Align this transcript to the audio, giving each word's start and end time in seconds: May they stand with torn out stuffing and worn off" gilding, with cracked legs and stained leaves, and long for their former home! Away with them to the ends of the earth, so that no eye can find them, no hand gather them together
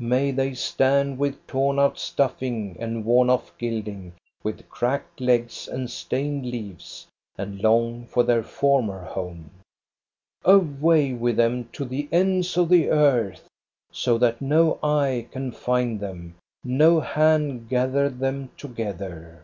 May 0.00 0.30
they 0.30 0.54
stand 0.54 1.18
with 1.18 1.46
torn 1.46 1.78
out 1.78 1.98
stuffing 1.98 2.78
and 2.80 3.04
worn 3.04 3.28
off" 3.28 3.52
gilding, 3.58 4.14
with 4.42 4.66
cracked 4.70 5.20
legs 5.20 5.68
and 5.68 5.90
stained 5.90 6.46
leaves, 6.50 7.06
and 7.36 7.60
long 7.60 8.06
for 8.06 8.22
their 8.22 8.42
former 8.42 9.04
home! 9.04 9.50
Away 10.42 11.12
with 11.12 11.36
them 11.36 11.68
to 11.74 11.84
the 11.84 12.08
ends 12.10 12.56
of 12.56 12.70
the 12.70 12.88
earth, 12.88 13.46
so 13.92 14.16
that 14.16 14.40
no 14.40 14.78
eye 14.82 15.26
can 15.30 15.52
find 15.52 16.00
them, 16.00 16.36
no 16.64 16.98
hand 17.00 17.68
gather 17.68 18.08
them 18.08 18.52
together 18.56 19.42